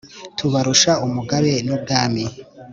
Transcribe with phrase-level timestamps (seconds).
[0.37, 2.23] tubarusha umugabe n'ubwami